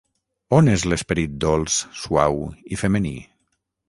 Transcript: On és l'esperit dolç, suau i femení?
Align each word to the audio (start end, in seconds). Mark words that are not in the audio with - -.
On 0.59 0.69
és 0.75 0.85
l'esperit 0.91 1.35
dolç, 1.45 1.75
suau 2.05 2.39
i 2.77 2.81
femení? 2.85 3.13